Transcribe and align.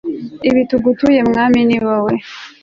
ibi 0.47 0.61
tugutuye 0.69 1.19
mwami 1.29 1.59
ni 1.67 1.77
wowe 1.85 2.13